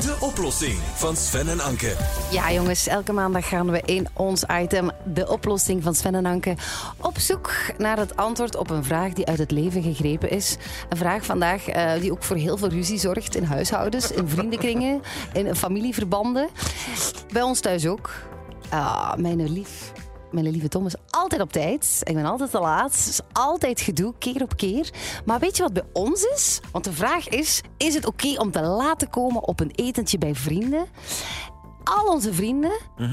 [0.00, 1.96] De oplossing van Sven en Anke.
[2.30, 6.56] Ja, jongens, elke maandag gaan we in ons item De oplossing van Sven en Anke
[7.00, 10.56] op zoek naar het antwoord op een vraag die uit het leven gegrepen is.
[10.88, 15.02] Een vraag vandaag eh, die ook voor heel veel ruzie zorgt in huishoudens, in vriendenkringen,
[15.32, 16.48] in familieverbanden.
[17.32, 18.10] Bij ons thuis ook.
[18.68, 19.92] Ah, mijn lief.
[20.30, 22.00] Mijn lieve Tom is altijd op tijd.
[22.02, 22.90] Ik ben altijd te laat.
[22.92, 24.90] Het is altijd gedoe, keer op keer.
[25.24, 26.60] Maar weet je wat bij ons is?
[26.72, 30.34] Want de vraag is: is het oké om te laten komen op een etentje bij
[30.34, 30.86] vrienden?
[31.96, 32.72] Al onze vrienden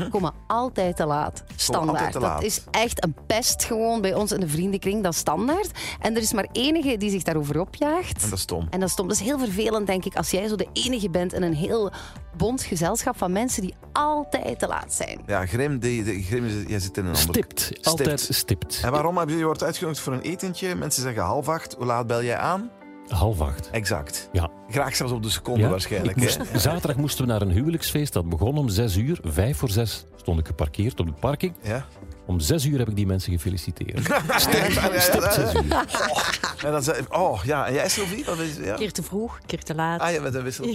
[0.10, 1.44] komen altijd te laat.
[1.56, 1.86] Standaard.
[1.86, 1.96] Mhm.
[1.96, 2.42] altijd te laat.
[2.42, 5.04] Dat is echt een pest gewoon bij ons in de vriendenkring.
[5.04, 5.70] Dat is standaard.
[6.00, 8.24] En er is maar enige die zich daarover opjaagt.
[8.24, 8.68] En dat is stom.
[8.70, 9.08] En dat is stom.
[9.08, 11.92] Dat is heel vervelend, denk ik, als jij zo de enige bent in een heel
[12.38, 15.22] bond gezelschap van mensen die altijd te laat zijn.
[15.26, 17.22] Ja, Grim, die, die, Grim jij zit in een ander...
[17.22, 17.72] Stipt.
[17.82, 18.82] Altijd stipt.
[18.84, 20.76] En waarom heb je, je wordt uitgenodigd voor een etentje?
[20.76, 21.76] Mensen zeggen half acht.
[21.78, 22.70] Hoe laat bel jij aan?
[23.08, 23.70] Half acht.
[23.72, 24.30] Exact.
[24.32, 24.50] Ja.
[24.70, 26.18] Graag zelfs op de seconde Ja, waarschijnlijk.
[26.18, 28.14] moest- zaterdag moesten we naar een huwelijksfeest.
[28.14, 29.20] Dat begon om zes uur.
[29.24, 31.54] Vijf voor zes stond ik geparkeerd op de parking.
[31.62, 31.86] Ja.
[32.28, 34.00] Om zes uur heb ik die mensen gefeliciteerd.
[34.36, 35.86] Stipt, Stipt zes uur.
[36.66, 38.26] En dan zei, oh ja, en jij Sylvie?
[38.26, 38.76] Wat is, ja?
[38.76, 40.00] keer te vroeg, keer te laat.
[40.02, 40.66] Ah, je bent een, wissel,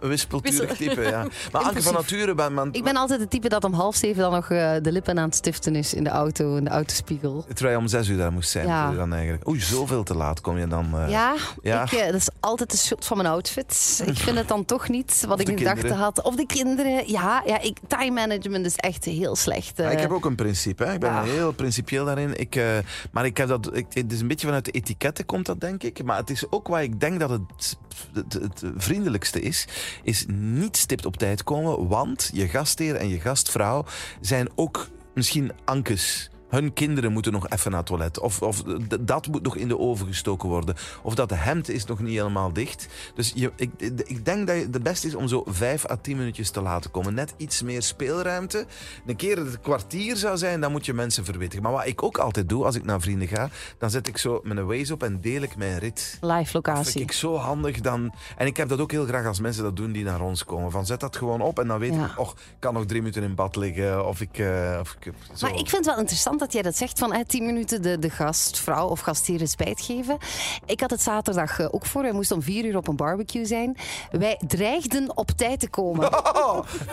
[0.00, 1.26] een wispelturig type, ja.
[1.52, 2.34] Maar Anke van nature...
[2.34, 4.92] Ben, man, Ik ben altijd het type dat om half zeven dan nog eh, de
[4.92, 7.44] lippen aan het stiften is in de auto, in de autospiegel.
[7.54, 8.66] Terwijl je om zes uur daar moest zijn.
[8.66, 8.92] Ja.
[8.92, 9.48] Dan eigenlijk.
[9.48, 10.98] Oei, zoveel te laat kom je dan.
[10.98, 11.82] eh, Ja, ja.
[11.82, 14.02] Ik, eh, dat is altijd de schuld van mijn outfit.
[14.06, 16.22] Ik vind het dan toch niet wat Of ik in gedachten had.
[16.22, 17.08] Of de kinderen.
[17.10, 19.78] Ja, ja ik, time management is echt heel slecht.
[19.78, 20.84] Ik heb ook een principe.
[20.84, 20.89] Hè.
[20.94, 22.40] Ik ben heel principieel daarin.
[22.40, 22.78] Ik, eh,
[23.10, 25.82] maar ik heb dat, ik, het is een beetje vanuit de etiketten komt dat, denk
[25.82, 26.02] ik.
[26.02, 27.78] Maar het is ook waar ik denk dat het,
[28.12, 29.66] het, het vriendelijkste is.
[30.02, 31.88] Is niet stipt op tijd komen.
[31.88, 33.84] Want je gastheer en je gastvrouw
[34.20, 36.29] zijn ook misschien ankes.
[36.50, 38.18] Hun kinderen moeten nog even naar het toilet.
[38.18, 38.62] Of, of
[39.00, 40.74] dat moet nog in de oven gestoken worden.
[41.02, 42.86] Of dat de hemd is nog niet helemaal dicht.
[43.14, 43.70] Dus je, ik,
[44.04, 47.14] ik denk dat het beste is om zo vijf à tien minuutjes te laten komen.
[47.14, 48.66] Net iets meer speelruimte.
[49.06, 51.62] Een keer dat het kwartier zou zijn, dan moet je mensen verwittigen.
[51.62, 53.48] Maar wat ik ook altijd doe als ik naar vrienden ga,
[53.78, 56.18] dan zet ik zo mijn Waze op en deel ik mijn rit.
[56.20, 57.00] Live Dat vind locatie.
[57.00, 58.14] ik zo handig dan.
[58.36, 60.70] En ik heb dat ook heel graag als mensen dat doen die naar ons komen.
[60.70, 62.04] Van zet dat gewoon op en dan weet Ja.
[62.04, 64.06] ik, och, ik kan nog drie minuten in bad liggen.
[64.06, 64.38] Of ik.
[64.38, 65.46] eh, of ik zo.
[65.46, 67.98] Maar ik vind het wel interessant dat jij dat zegt van eh, 10 minuten de,
[67.98, 70.18] de gastvrouw of gastheer spijt geven.
[70.66, 72.02] Ik had het zaterdag eh, ook voor.
[72.02, 73.76] Wij moesten om 4 uur op een barbecue zijn.
[74.10, 76.08] Wij dreigden op tijd te komen.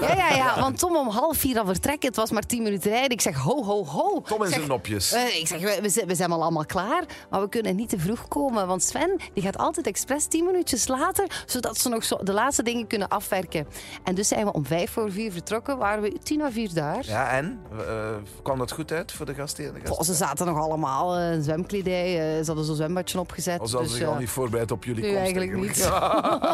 [0.01, 0.59] Ja, ja, ja.
[0.59, 2.07] Want Tom om half vier al vertrekken.
[2.07, 3.09] Het was maar 10 minuten rijden.
[3.11, 4.21] Ik zeg ho, ho, ho.
[4.21, 5.11] Tom in zijn nopjes.
[5.11, 7.89] eh, ik zeg, we, we zijn- we zijn al allemaal klaar, maar we kunnen niet
[7.89, 8.67] te vroeg komen.
[8.67, 12.63] Want Sven die gaat altijd expres tien minuutjes later, zodat ze nog zo de laatste
[12.63, 13.67] dingen kunnen afwerken.
[14.03, 17.05] En dus zijn we om vijf voor vier vertrokken, waren we tien à vier daar.
[17.05, 17.59] Ja, en?
[17.79, 19.73] Eh, kwam dat goed uit voor de gastheer?
[19.73, 20.05] De gast?
[20.05, 23.59] ze zaten nog allemaal eh, in zwemkledij, eh, ze hadden zo'n zwembadje opgezet.
[23.59, 25.25] Of hadden dus, zich al niet voorbereid op jullie nee, komst?
[25.25, 25.89] eigenlijk niet.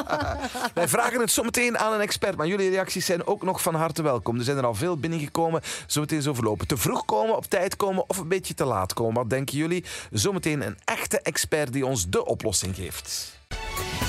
[0.79, 4.01] Wij vragen het zometeen aan een expert, maar jullie reacties zijn ook nog van harte
[4.01, 4.37] welkom.
[4.37, 6.67] Er zijn er al veel binnengekomen, zometeen zo verlopen.
[6.67, 9.13] Te vroeg komen, op tijd komen of een beetje te laat komen.
[9.13, 9.85] Wat denken jullie?
[10.11, 13.41] Zometeen een echte expert die ons de oplossing geeft.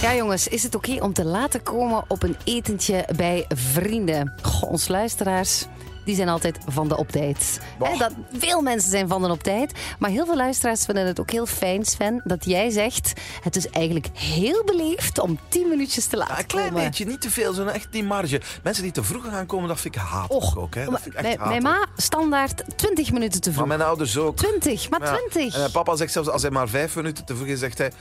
[0.00, 4.32] Ja, jongens, is het oké om te laten komen op een etentje bij vrienden?
[4.42, 5.66] Goh, ons luisteraars.
[6.04, 7.60] Die zijn altijd van de op tijd.
[7.98, 9.72] Dat, veel mensen zijn van de op tijd.
[9.98, 13.12] Maar heel veel luisteraars vinden het ook heel fijn, Sven, dat jij zegt...
[13.42, 16.84] het is eigenlijk heel beleefd om 10 minuutjes te laten Ja, een klein komen.
[16.84, 18.40] beetje, niet te veel, zo'n echt die marge.
[18.62, 20.74] Mensen die te vroeg gaan komen, dat vind ik hatelijk Och, ook.
[20.74, 20.82] Hè.
[20.82, 23.68] Dat maar vind ik echt mijn, mijn ma, standaard 20 minuten te Maar vroeg.
[23.68, 24.36] mijn ouders ook.
[24.36, 25.18] 20, maar Ja.
[25.30, 25.64] 20.
[25.64, 27.92] En papa zegt zelfs, als hij maar vijf minuten te vroeg is, zegt hij...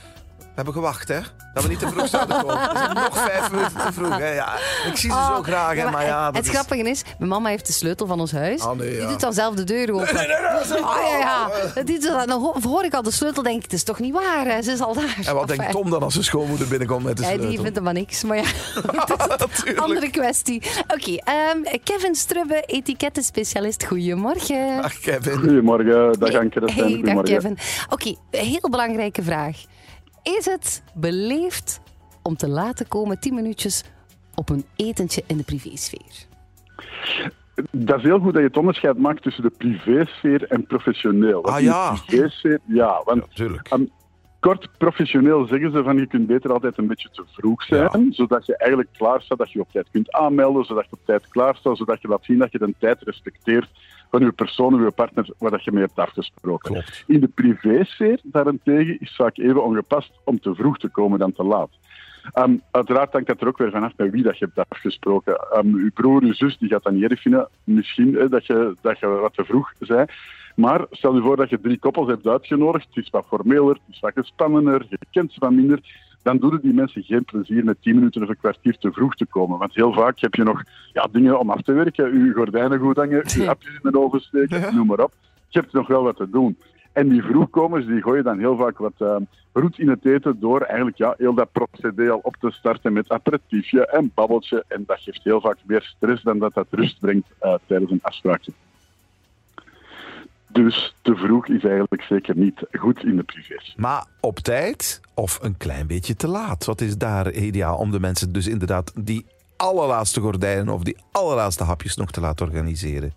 [0.54, 1.18] We hebben gewacht, hè.
[1.54, 2.68] Dat we niet te vroeg zouden komen.
[2.74, 4.32] Dus nog vijf minuten te vroeg, hè.
[4.34, 4.52] Ja,
[4.86, 5.78] ik zie ze zo graag, hè.
[5.78, 6.50] Oh, Ja, Maar ja, dat het is...
[6.52, 8.60] grappige is, mijn mama heeft de sleutel van ons huis.
[8.60, 9.08] Ah, nee, Die ja.
[9.08, 10.14] doet dan zelf de deur open.
[10.14, 11.48] Nee, nee, nee, dat is- Oh, ja, ja.
[11.74, 13.98] Dat doet dan, dan ho- hoor ik al de sleutel, denk ik, het is toch
[13.98, 14.62] niet waar, hè?
[14.62, 15.16] ze is al daar.
[15.24, 17.48] En wat denkt Tom dan als zijn schoonmoeder binnenkomt met de Ja, sleutel?
[17.50, 18.42] die vindt hem maar niks, maar ja,
[19.38, 19.78] Natuurlijk.
[19.78, 20.62] andere kwestie.
[20.94, 24.82] Oké, ehm, Kevin Strubbe, etikettenspecialist, goedemorgen.
[24.82, 25.38] Ach, Kevin.
[25.38, 27.22] Goedemorgen, dag Anke, Hey, dag.
[27.22, 27.58] Kevin.
[27.90, 29.56] Oké, een heel belangrijke vraag.
[30.24, 31.80] Is het beleefd
[32.22, 33.84] om te laten komen 10 minuutjes
[34.34, 36.26] op een etentje in de privésfeer?
[37.70, 41.44] Dat is heel goed dat je het onderscheid maakt tussen de privésfeer en professioneel.
[41.44, 41.96] Ah, in de ja.
[42.06, 43.68] privésfeer, ja, want Natuurlijk.
[43.68, 43.90] Am-
[44.44, 48.46] kort professioneel zeggen ze van je kunt beter altijd een beetje te vroeg zijn, zodat
[48.46, 51.56] je eigenlijk klaar staat, dat je op tijd kunt aanmelden, zodat je op tijd klaar
[51.56, 53.68] staat, zodat je laat zien dat je de tijd respecteert
[54.10, 56.72] van je persoon of je partner waar dat je mee hebt afgesproken.
[56.72, 57.04] Klopt.
[57.06, 61.32] In de privésfeer daarentegen is het vaak even ongepast om te vroeg te komen dan
[61.32, 61.70] te laat.
[62.32, 65.40] Ehm, uiteraard hangt dat er ook weer vanaf met wie dat je hebt afgesproken.
[65.56, 68.98] Um, uw broer, uw zus, die gaat dan niet erg vinden, misschien, dat, je, dat
[68.98, 70.06] je wat te vroeg zei.
[70.54, 73.80] Maar stel je voor dat je drie koppels hebt uitgenodigd, het is wat formeler, het
[73.94, 75.80] is wat gespannender, je kent ze wat minder.
[76.22, 79.26] dan doen die mensen geen plezier met 10 minuten of een kwartier te vroeg te
[79.26, 79.58] komen.
[79.58, 80.62] Want heel vaak heb je nog
[80.92, 82.24] ja, dingen om af te werken.
[82.24, 85.12] Je gordijnen goed hangen, je appjes in de oven steken, noem maar op.
[85.48, 86.56] Je hebt nog wel wat te doen.
[86.92, 89.16] En die vroegkomers die gooien dan heel vaak wat uh,
[89.52, 93.10] roet in het eten door eigenlijk ja, heel dat procedé al op te starten met
[93.10, 94.64] aperitiefje en babbeltje.
[94.68, 98.02] En dat geeft heel vaak meer stress dan dat dat rust brengt uh, tijdens een
[98.02, 98.52] afspraakje.
[100.62, 103.54] Dus te vroeg is eigenlijk zeker niet goed in de privé.
[103.76, 106.64] Maar op tijd of een klein beetje te laat?
[106.64, 111.64] Wat is daar ideaal om de mensen dus inderdaad die allerlaatste gordijnen of die allerlaatste
[111.64, 113.14] hapjes nog te laten organiseren?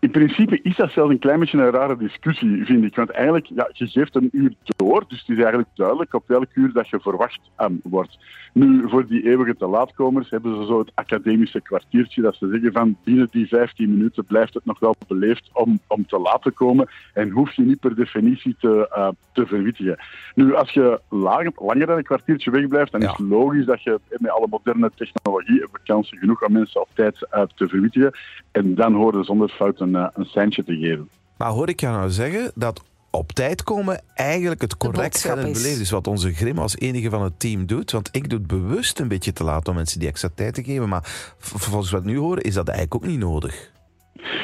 [0.00, 2.96] In principe is dat zelfs een klein beetje een rare discussie, vind ik.
[2.96, 6.48] Want eigenlijk, ja, je geeft een uur door, dus het is eigenlijk duidelijk op welk
[6.54, 8.18] uur dat je verwacht um, wordt.
[8.52, 12.72] Nu, voor die eeuwige te laatkomers hebben ze zo het academische kwartiertje, dat ze zeggen
[12.72, 16.88] van binnen die 15 minuten blijft het nog wel beleefd om, om te laten komen
[17.14, 19.98] en hoef je niet per definitie te, uh, te verwittigen.
[20.34, 23.10] Nu, als je langer, langer dan een kwartiertje wegblijft, dan ja.
[23.10, 26.88] is het logisch dat je met alle moderne technologie hebben kansen genoeg om mensen op
[26.94, 28.12] tijd uh, te verwittigen.
[28.52, 31.08] En dan horen zonder fout een, uh, een seintje te geven.
[31.36, 35.52] Maar hoor ik jou nou zeggen dat op tijd komen eigenlijk het correct gaan in
[35.52, 35.78] beleven.
[35.78, 37.90] Dus wat onze Grim als enige van het team doet.
[37.90, 40.64] Want ik doe het bewust een beetje te laat om mensen die extra tijd te
[40.64, 40.88] geven.
[40.88, 41.02] Maar
[41.38, 43.70] volgens wat we nu horen, is dat eigenlijk ook niet nodig.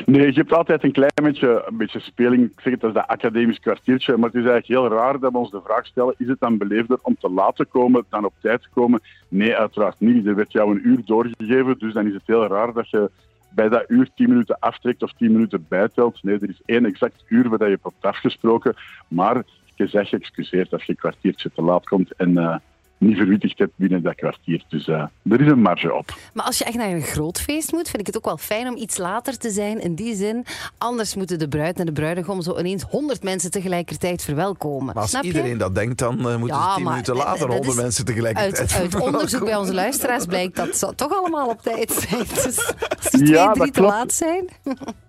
[0.06, 2.44] Nee, je hebt altijd een klein beetje, een beetje speling.
[2.44, 4.16] Ik zeg het als dat academisch kwartiertje.
[4.16, 6.58] Maar het is eigenlijk heel raar dat we ons de vraag stellen: is het dan
[6.58, 9.00] beleefder om te laten komen dan op tijd te komen?
[9.28, 10.26] Nee, uiteraard niet.
[10.26, 11.78] Er werd jou een uur doorgegeven.
[11.78, 13.10] Dus dan is het heel raar dat je
[13.56, 16.22] bij dat uur 10 minuten aftrekt of 10 minuten bijtelt.
[16.22, 18.76] Nee, er is één exact uur waar je hebt afgesproken.
[19.08, 19.42] Maar
[19.74, 22.56] je zegt geëxcuseerd als je een kwartiertje te laat komt en uh,
[22.98, 24.64] niet verwittigd hebt binnen dat kwartier.
[24.68, 26.18] Dus uh, er is een marge op.
[26.34, 28.68] Maar als je echt naar een groot feest moet, vind ik het ook wel fijn
[28.68, 29.80] om iets later te zijn.
[29.80, 30.44] In die zin,
[30.78, 34.84] anders moeten de bruid en de bruidegom zo ineens honderd mensen tegelijkertijd verwelkomen.
[34.84, 35.56] Maar als Snap iedereen je?
[35.56, 39.02] dat denkt, dan uh, moeten ja, ze tien minuten later honderd mensen tegelijkertijd Uit, uit
[39.02, 42.24] onderzoek bij onze luisteraars blijkt dat ze toch allemaal op tijd zijn.
[42.44, 44.48] Dus als die ja, twee, drie te laat zijn...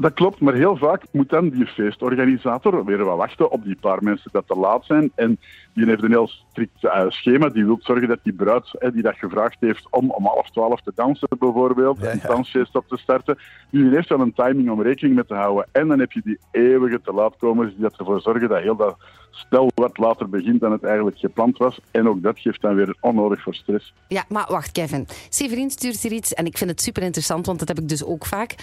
[0.00, 4.02] Dat klopt, maar heel vaak moet dan die feestorganisator weer wat wachten op die paar
[4.02, 5.12] mensen dat te laat zijn.
[5.14, 5.38] En
[5.74, 7.48] die heeft een heel strikt uh, schema.
[7.48, 10.92] Die wil zorgen dat die bruid die dat gevraagd heeft om om half twaalf te
[10.94, 12.12] dansen bijvoorbeeld, ja, ja.
[12.12, 13.38] een dansfeest op te starten,
[13.70, 15.66] die heeft wel een timing om rekening mee te houden.
[15.72, 18.96] En dan heb je die eeuwige te laatkomers die ervoor zorgen dat heel dat
[19.30, 21.80] spel wat later begint dan het eigenlijk gepland was.
[21.90, 23.94] En ook dat geeft dan weer onnodig voor stress.
[24.08, 25.06] Ja, maar wacht Kevin.
[25.28, 28.04] Severin stuurt hier iets en ik vind het super interessant, want dat heb ik dus
[28.04, 28.54] ook vaak.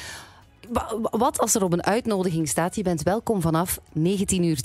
[1.02, 3.94] Wat als er op een uitnodiging staat, je bent welkom vanaf 19.30
[4.40, 4.60] uur.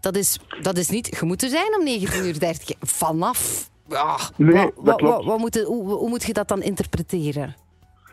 [0.00, 2.56] Dat is, dat is niet, je moet er zijn om 19.30 uur.
[2.80, 3.70] Vanaf.
[3.88, 7.56] Ah, nee, wat, dat moet, hoe, hoe moet je dat dan interpreteren?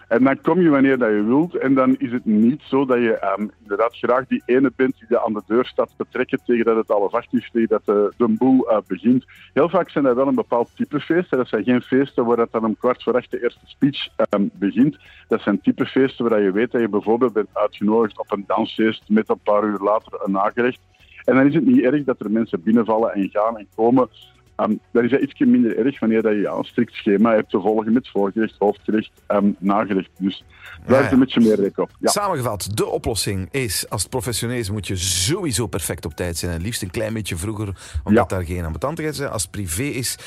[0.07, 1.55] En dan kom je wanneer dat je wilt.
[1.55, 5.17] En dan is het niet zo dat je um, inderdaad graag die ene bent die
[5.17, 8.13] aan de deur staat te trekken tegen dat het half acht is, tegen dat de,
[8.17, 9.25] de boel uh, begint.
[9.53, 11.37] Heel vaak zijn dat wel een bepaald type feesten.
[11.37, 14.49] Dat zijn geen feesten waar dat dan om kwart voor acht de eerste speech um,
[14.53, 14.97] begint.
[15.27, 19.03] Dat zijn type feesten waar je weet dat je bijvoorbeeld bent uitgenodigd op een dansfeest
[19.09, 20.79] met een paar uur later een nagerecht.
[21.25, 24.09] En dan is het niet erg dat er mensen binnenvallen en gaan en komen.
[24.57, 27.59] Um, dat is iets minder erg wanneer dat je ja, een strikt schema hebt te
[27.59, 30.09] volgen met voorgerecht, hoofdgerecht en um, nagerecht.
[30.17, 30.43] Dus
[30.85, 31.91] daar is een beetje meer rek op.
[31.99, 32.09] Ja.
[32.09, 36.51] Samengevat, de oplossing is, als het professioneel is, moet je sowieso perfect op tijd zijn.
[36.51, 37.67] En liefst een klein beetje vroeger,
[38.03, 38.37] omdat ja.
[38.37, 39.29] daar geen ambetantigheid zijn.
[39.29, 40.17] Als het privé is,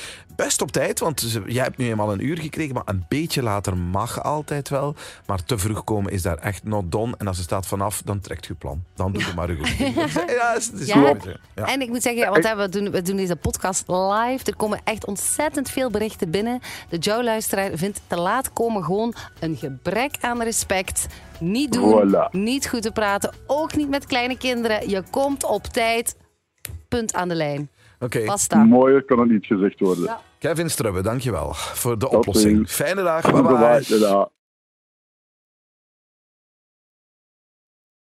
[0.45, 3.77] best op tijd, want jij hebt nu eenmaal een uur gekregen, maar een beetje later
[3.77, 4.95] mag altijd wel.
[5.27, 7.15] Maar te vroeg komen is daar echt not done.
[7.19, 8.83] En als er staat vanaf, dan trekt je plan.
[8.95, 9.77] Dan doe je maar goed.
[10.29, 11.15] ja, is, is ja.
[11.55, 11.67] ja.
[11.67, 14.45] En ik moet zeggen, want we doen, we doen deze podcast live.
[14.45, 16.61] Er komen echt ontzettend veel berichten binnen.
[16.89, 21.07] De Joe-luisteraar vindt te laat komen gewoon een gebrek aan respect.
[21.41, 22.31] Niet doen, voilà.
[22.31, 24.89] niet goed te praten, ook niet met kleine kinderen.
[24.89, 26.17] Je komt op tijd.
[26.89, 27.71] Punt aan de lijn.
[28.01, 28.25] Oké.
[28.27, 28.65] Okay.
[28.65, 30.05] Mooier kan het niet gezegd worden.
[30.05, 30.21] Ja.
[30.41, 32.71] Kevin Strubbe, dankjewel voor de oplossing.
[32.71, 33.31] Fijne dag.
[33.31, 33.85] Bye bye.
[33.89, 34.29] bye, bye.